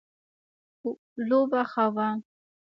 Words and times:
لوبه 1.29 1.61
ښه 1.71 1.85
وه 1.95 2.07